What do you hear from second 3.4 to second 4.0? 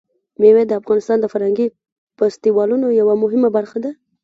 برخه ده.